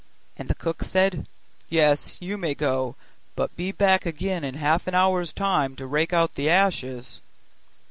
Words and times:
And 0.35 0.47
the 0.49 0.55
cook 0.55 0.83
said, 0.83 1.27
'Yes, 1.69 2.17
you 2.19 2.35
may 2.35 2.55
go, 2.55 2.95
but 3.35 3.55
be 3.55 3.71
back 3.71 4.03
again 4.03 4.43
in 4.43 4.55
half 4.55 4.87
an 4.87 4.95
hour's 4.95 5.31
time, 5.31 5.75
to 5.75 5.85
rake 5.85 6.11
out 6.11 6.33
the 6.33 6.49
ashes. 6.49 7.21